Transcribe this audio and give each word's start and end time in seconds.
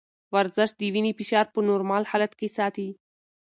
ورزش 0.35 0.69
د 0.79 0.81
وینې 0.93 1.11
فشار 1.19 1.45
په 1.53 1.59
نورمال 1.69 2.03
حالت 2.11 2.31
کې 2.39 2.47
ساتي. 2.57 2.89